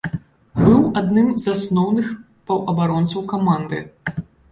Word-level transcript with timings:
Быў 0.67 0.77
адным 1.01 1.27
з 1.43 1.53
асноўных 1.55 2.07
паўабаронцаў 2.53 3.21
каманды. 3.35 3.83